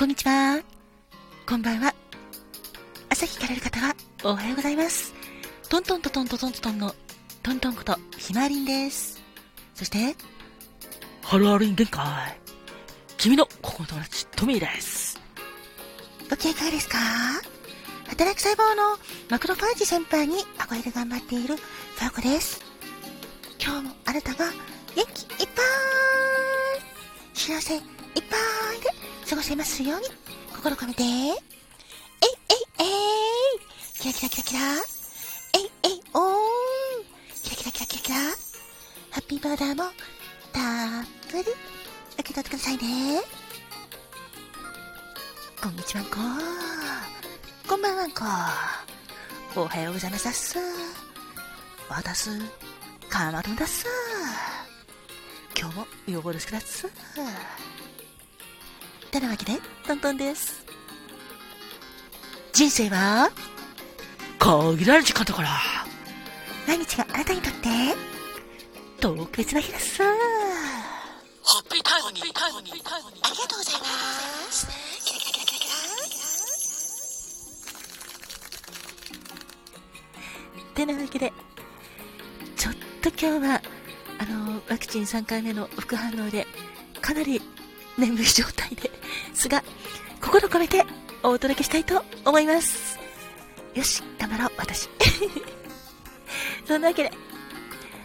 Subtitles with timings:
[0.00, 0.62] こんにちは。
[1.46, 1.94] こんばんは。
[3.10, 5.12] 朝日からる方は、おはようございます。
[5.68, 6.94] トントントントントントントンの、
[7.42, 9.20] トントンこと、ひまわりんです。
[9.74, 10.16] そして、
[11.20, 12.40] ハローリン限界。
[13.18, 15.20] 君の心の友達、トミーです。
[16.30, 16.96] ご機嫌いかがですか？
[18.08, 18.96] 働く細胞の
[19.28, 22.62] マクロファージ先輩に憧れで頑張っているファーコです。
[23.62, 24.46] 今日もあなたが
[24.96, 25.66] 元気いっぱい
[27.34, 27.82] 幸せいっ
[28.14, 28.22] ぱい
[28.80, 28.99] で
[29.30, 30.06] 過ごせますように
[30.56, 31.34] 心込めて、えいえい
[32.80, 32.86] えい
[33.94, 34.60] キラキラキラキラ
[35.54, 37.04] えいえいおー
[37.40, 39.84] キラキラキラキラキラハッピーバーダーも
[40.52, 41.42] たっぷり
[42.14, 43.20] 受け取ってくださいね。
[45.62, 46.10] こんにちはんこ
[47.68, 48.24] こんばんはんこ
[49.54, 50.58] おはようございますだっす。
[51.88, 52.36] わたす、
[53.08, 53.86] かまどんだっす。
[55.56, 56.88] 今日もよろしくだっす。
[59.10, 60.64] てなわけで、トントンです。
[62.52, 63.30] 人生は、
[64.38, 65.48] 限られる時間だから、
[66.66, 67.68] 毎日があなたにとって、
[69.00, 70.02] 特別な日です。
[70.02, 70.08] ハ
[71.58, 72.20] ッピータイムに。
[72.20, 73.86] ありがとうございま
[74.50, 74.68] す。
[75.04, 75.74] キラキラキラキラキラ。
[80.74, 81.32] てなわけで、
[82.56, 83.62] ちょっと今日は、
[84.18, 86.46] あの、ワクチン3回目の副反応で、
[87.00, 87.42] かなり
[88.00, 88.90] 眠い状態で
[89.34, 89.62] すが、
[90.20, 90.84] 心込めて
[91.22, 92.98] お届けしたいと思います。
[93.74, 94.88] よし、頑張ろう、私。
[96.66, 97.12] そんなわけで、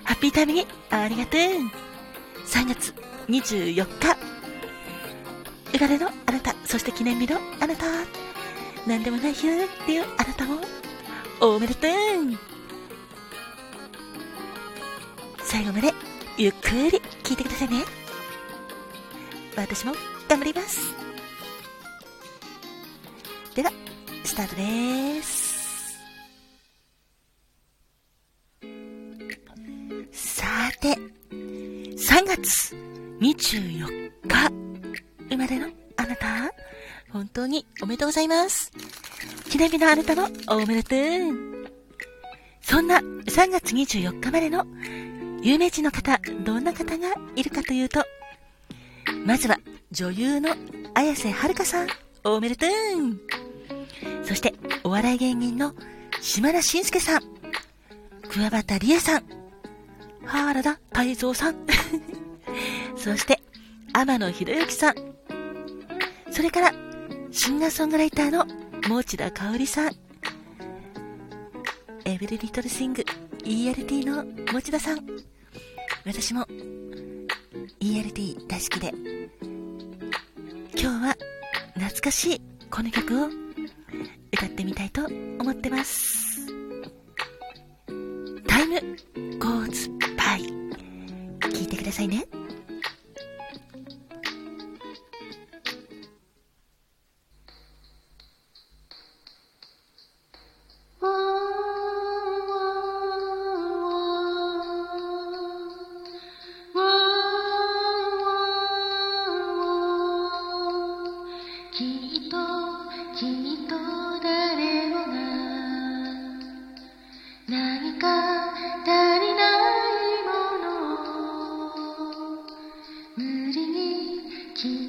[0.03, 1.41] ハッピータイムにありがとう。
[2.45, 2.93] 3月
[3.27, 4.17] 24日、
[5.71, 7.85] 生まれのあなた、そして記念日のあなた、
[8.85, 10.61] なんでもないよっていうあなたも、
[11.41, 11.91] おめでとう
[15.43, 15.93] 最後まで
[16.37, 18.04] ゆっくり聞いてくださいね。
[19.55, 19.93] 私も
[20.27, 20.93] 頑張ります。
[23.55, 23.71] では、
[24.23, 25.55] スタートです。
[30.11, 30.45] さ
[30.81, 30.89] て、
[31.29, 32.75] 3月
[33.21, 34.51] 24日、
[35.29, 36.51] 生まれのあなた、
[37.11, 38.71] 本当におめでとうございます。
[39.49, 41.55] 記念日のあなたもおめでとう。
[42.61, 44.65] そんな3月24日までの
[45.41, 48.03] 有名人の方、どんな方がいるかというと、
[49.25, 49.57] まずは
[49.91, 50.49] 女優の
[50.93, 51.87] 綾瀬はるかさん、
[52.23, 52.69] おめでとう。
[54.23, 54.53] そして
[54.83, 55.73] お笑い芸人の
[56.21, 57.21] 島田紳介さん、
[58.29, 59.23] 桑畑理恵さん、
[60.25, 61.55] 原田泰造さん、
[62.95, 63.41] そして
[63.93, 64.95] 天野博之さん、
[66.29, 66.73] それから
[67.31, 68.45] シンガーソングライターの
[68.87, 69.95] 持田香織さん、
[72.05, 73.03] エブリリトルシング
[73.43, 74.99] ELT の持田さん、
[76.05, 76.45] 私も
[77.79, 78.93] ELT 大好きで、
[80.77, 81.15] 今日は
[81.75, 83.27] 懐かしいこの曲を
[84.33, 86.47] 歌ってみたいと思ってます。
[88.47, 88.81] タイム
[89.39, 90.41] ゴーズバイ
[91.49, 92.25] 聞いてくださいね。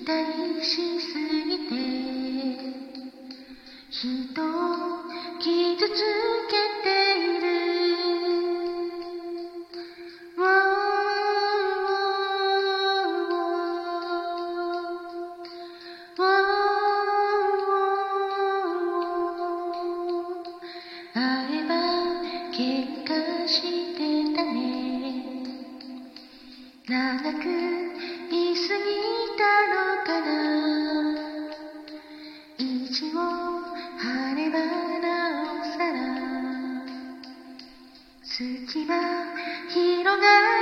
[0.06, 0.22] 期待
[0.62, 1.75] しすぎて
[3.91, 5.03] 人を
[5.41, 5.99] 傷つ
[6.47, 6.87] けて
[7.19, 7.47] いる
[21.15, 21.19] 会
[21.50, 21.75] えば
[22.53, 23.11] 喧嘩
[23.49, 23.55] し
[23.97, 23.99] て
[24.37, 24.55] たね。
[26.87, 27.76] 長く
[39.68, 40.55] 広がる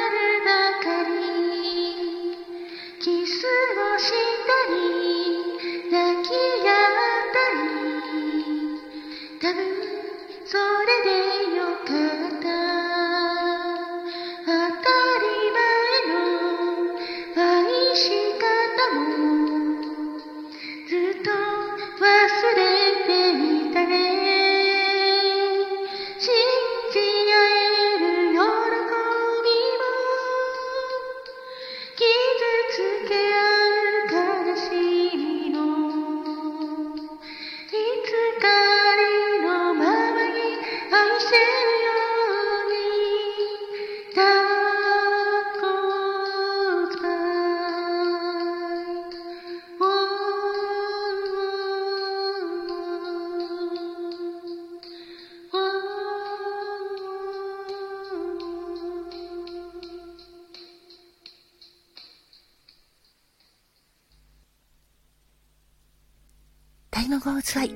[67.55, 67.71] 愛のごつわい、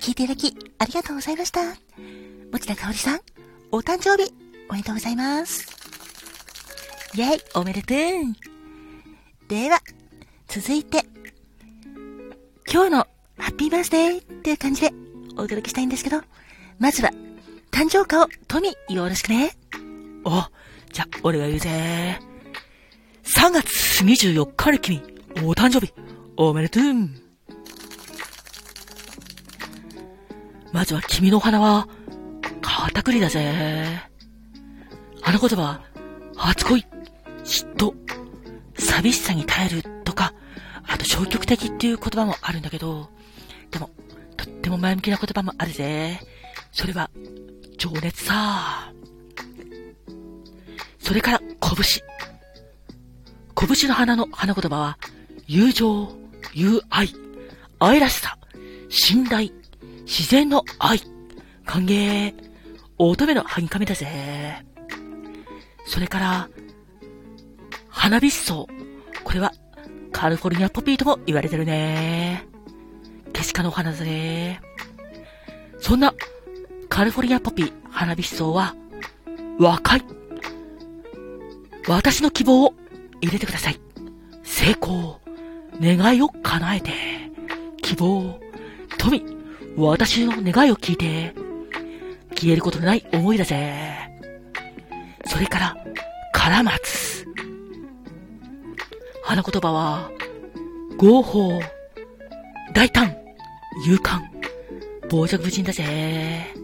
[0.00, 1.60] 聞いていただき、ありがとうございました。
[2.52, 3.20] 持田香織さん、
[3.72, 4.32] お誕生日、
[4.68, 5.66] おめでとうございます。
[7.14, 7.98] イェイ、おめでとう。
[9.48, 9.80] では、
[10.48, 11.04] 続いて、
[12.70, 12.98] 今日の
[13.38, 14.92] ハッピーバースデーっていう感じで
[15.32, 16.20] お届けしたいんですけど、
[16.78, 17.10] まずは、
[17.70, 19.56] 誕生花をトミよろしくね。
[20.24, 20.44] お、
[20.92, 22.20] じゃ、俺が言うぜ。
[23.24, 25.02] 3月24日に君、
[25.42, 25.92] お誕生日、
[26.36, 27.25] おめでとう。
[30.72, 31.88] まずは君の花は、
[32.60, 34.02] 片栗だぜ。
[35.22, 35.80] 花言葉は、
[36.36, 36.86] 初恋、
[37.44, 37.94] 嫉妬、
[38.78, 40.34] 寂しさに耐えるとか、
[40.86, 43.10] あと消極的っていう言葉もあるんだけど、
[43.70, 43.90] でも、
[44.36, 46.20] とっても前向きな言葉もあるぜ。
[46.72, 47.10] それは、
[47.78, 48.92] 情熱さ。
[50.98, 52.02] それから、拳。
[53.54, 54.98] 拳の花の花言葉は、
[55.46, 56.12] 友情、
[56.52, 57.14] 友愛、
[57.78, 58.38] 愛らしさ、
[58.88, 59.50] 信頼、
[60.06, 61.00] 自然の愛、
[61.64, 62.32] 歓迎、
[62.96, 64.64] 乙女のはぎかみだぜ。
[65.84, 66.48] それから、
[67.88, 68.54] 花火草。
[69.24, 69.52] これは、
[70.12, 72.46] カリフォルニアポピーとも言われてるね。
[73.32, 74.60] ケシカの花だぜ。
[75.80, 76.14] そんな、
[76.88, 78.76] カリフォルニアポピー、花火草は、
[79.58, 80.02] 若い。
[81.88, 82.74] 私の希望を
[83.20, 83.80] 入れてください。
[84.44, 85.20] 成功、
[85.80, 86.92] 願いを叶えて、
[87.82, 88.40] 希望、
[88.98, 89.35] 富、
[89.76, 91.34] 私の願いを聞いて、
[92.30, 94.10] 消えることのない思いだぜ。
[95.26, 95.76] それから、
[96.32, 97.26] カラマツ。
[99.22, 100.10] 花言葉は、
[100.96, 101.60] 合法、
[102.72, 103.14] 大胆、
[103.84, 104.22] 勇敢、
[105.10, 106.54] 傍若無人だぜ。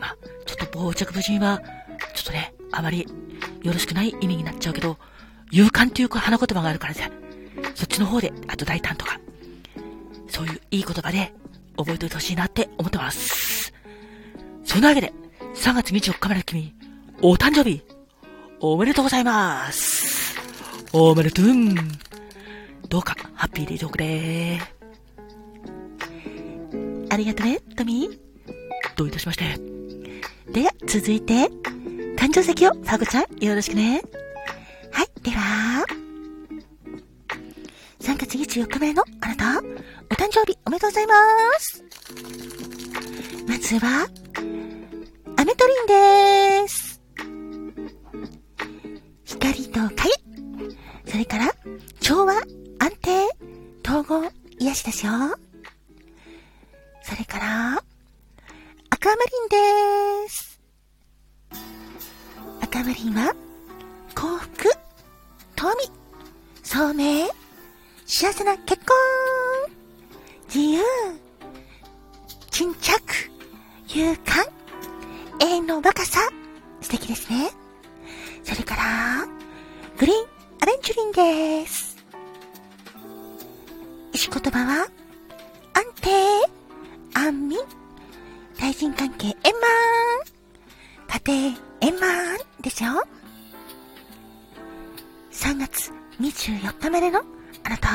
[0.00, 0.16] ま、
[0.46, 1.60] ちょっと傍若無人は、
[2.14, 3.06] ちょっとね、あまり
[3.62, 4.96] よろしくない意味になっちゃうけど、
[5.50, 7.10] 勇敢っていう花言葉があるからさ、
[7.74, 9.20] そっちの方で、あと大胆とか、
[10.28, 11.34] そういういい言葉で
[11.78, 13.72] 覚えておいてほしいなって思ってます。
[14.64, 15.12] そんなわけで、
[15.54, 16.74] 3月24日まで君、
[17.22, 17.82] お誕生日、
[18.60, 20.36] おめでとうございます。
[20.92, 21.46] おめでとう。
[22.88, 24.60] どうか、ハッピーでいておくれ。
[27.10, 28.18] ありがとね、トミー。
[28.96, 29.58] どういたしまして。
[30.52, 31.34] では、続いて、
[32.16, 34.02] 誕生石を、ファゴちゃん、よろしくね。
[34.90, 35.84] はい、では、
[38.00, 39.62] 3月24日目のあなた、
[40.78, 41.14] めでとうございま
[41.58, 41.84] す。
[43.48, 44.08] まずは、
[45.36, 45.86] アメトリン
[46.62, 47.00] です。
[49.24, 49.96] 光と影。
[51.06, 51.52] それから、
[52.00, 53.26] 調和、安定、
[53.84, 54.30] 統合、
[54.60, 55.12] 癒しですよ。
[72.88, 73.30] 着、
[73.88, 74.46] 勇敢、
[75.40, 76.20] 永遠の若さ、
[76.80, 77.50] 素敵ですね。
[78.42, 79.26] それから、
[79.98, 80.26] グリーン
[80.62, 81.98] アベンチュリンです。
[84.14, 84.88] 石言葉は、
[85.74, 86.10] 安定、
[87.12, 87.58] 安眠、
[88.56, 89.70] 対人関係円満、
[91.26, 93.06] 家庭円満ですよ。
[95.32, 97.20] 3月24日までの
[97.64, 97.88] あなた、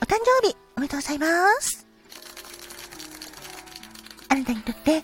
[0.00, 1.26] お誕生日おめでとうございま
[1.60, 1.89] す。
[4.40, 5.02] あなたにとって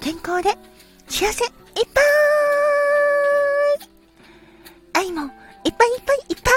[0.00, 0.50] 健康で
[1.08, 1.52] 幸せいっ
[1.94, 2.00] ぱ
[4.98, 5.04] い。
[5.04, 6.50] 愛もいっぱいいっぱいいっぱ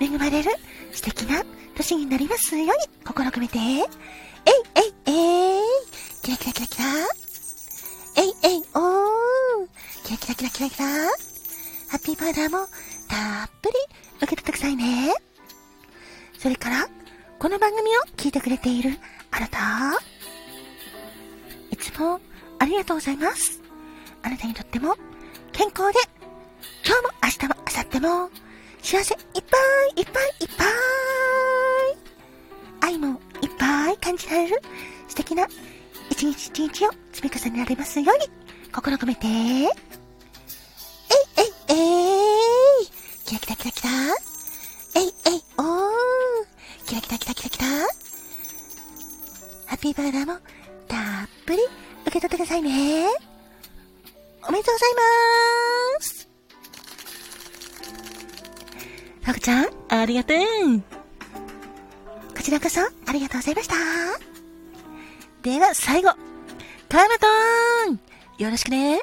[0.00, 0.04] い。
[0.04, 0.50] 恵まれる
[0.90, 1.44] 素敵な
[1.76, 2.72] 年になりますように
[3.06, 4.80] 心を込めて、えいえ
[5.12, 5.62] いえい。
[6.24, 6.84] キラキラキラキラ
[8.16, 8.64] えいえい。
[8.74, 9.68] おー
[10.02, 10.86] キラキラキラキラキラ。
[10.86, 12.66] ハッピーパウダーも
[13.08, 13.74] たっぷり
[14.16, 15.14] 受け取ってくださいね。
[16.40, 16.88] それから、
[17.38, 18.98] この番組を聞いてくれている
[19.36, 19.58] あなた、
[21.72, 22.20] いつも
[22.60, 23.60] ありがとうございます。
[24.22, 24.94] あなたにとっても
[25.50, 25.98] 健康で、
[26.86, 28.30] 今日も明日も明後日も
[28.80, 29.56] 幸せいっぱ
[29.96, 30.66] いいっぱいいっぱい。
[32.82, 34.62] 愛もいっぱい感じられる
[35.08, 35.48] 素敵な
[36.10, 38.28] 一日一日を積み重ねられますように
[38.72, 39.68] 心込めて、えいえい
[41.70, 42.86] えい。
[43.26, 43.90] キラキラキラキラ。
[44.94, 45.96] えいえいおー。
[46.86, 48.03] キラキラキラキラキラ。
[49.76, 50.34] ピーバーダーも
[50.88, 51.58] たっぷり
[52.06, 53.06] 受け取ってくださいね。
[54.46, 54.94] おめでとうござい
[55.96, 56.28] ます。
[59.22, 60.38] ファクちゃん、ありがとう。
[62.36, 63.74] こちらこそ、ありがとうございました。
[65.42, 66.10] では、最後。
[66.88, 68.00] カーマトーン
[68.38, 69.00] よろしくね。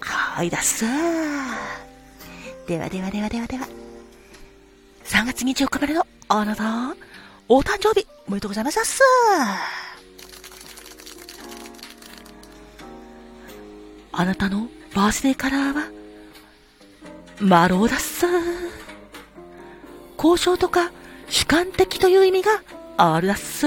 [0.00, 0.84] はいだっす
[2.66, 3.66] ではではではではでは。
[5.04, 6.94] 3月24日までのあなた、
[7.50, 9.02] お誕生日、おめでとうございますす。
[14.12, 15.90] あなたのバースデーカラーは、
[17.40, 18.26] マローだっす。
[20.18, 20.90] 交渉とか
[21.28, 22.62] 主観的という意味が
[22.98, 23.66] あるだっす。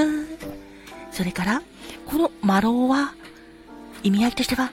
[1.12, 1.64] それから、
[2.06, 3.16] このマローは、
[4.04, 4.72] 意味合いとしては、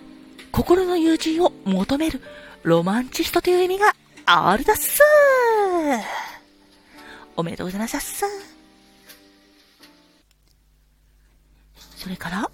[0.52, 2.20] 心の友人を求める
[2.62, 3.94] ロマンチストという意味が
[4.26, 5.00] あるだっす。
[7.36, 8.57] おめでとうございます。
[11.98, 12.48] それから、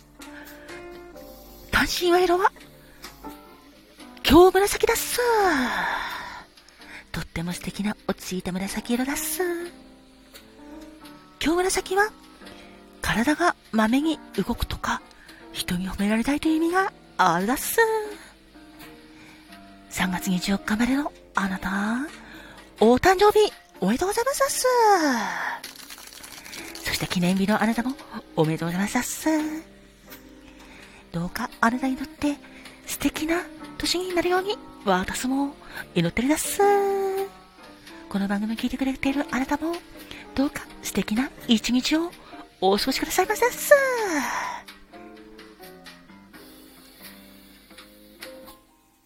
[1.70, 2.50] 単身は色は、
[4.26, 5.20] 今日紫だっす。
[7.12, 9.42] とっても素敵な落ち着いた紫色だっす。
[11.42, 12.10] 今日紫は、
[13.02, 15.02] 体がまめに動くとか、
[15.52, 17.78] 人に褒められたいという意味があるだっす。
[19.90, 21.70] 3月24日までのあなた、
[22.80, 25.63] お誕生日、おめでとうございますっす。
[26.94, 27.94] して記念日のあなたも、
[28.36, 29.28] おめでとうございます。
[31.12, 32.36] どうかあなたにとって
[32.86, 33.42] 素敵な
[33.78, 35.54] 年になるように、私も
[35.94, 36.60] 祈っております。
[38.08, 39.74] この番組を聞いてくれているあなたも、
[40.34, 42.10] どうか素敵な一日を
[42.60, 43.44] お過ごしくださいませ。